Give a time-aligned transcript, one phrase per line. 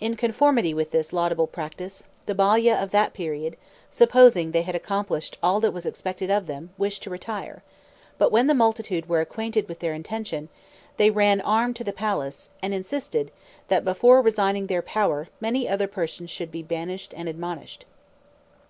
[0.00, 3.56] In conformity with this laudable practice, the Balia of that period,
[3.88, 7.62] supposing they had accomplished all that was expected of them, wished to retire;
[8.18, 10.50] but when the multitude were acquainted with their intention,
[10.98, 13.32] they ran armed to the palace, and insisted,
[13.68, 17.86] that before resigning their power, many other persons should be banished and admonished.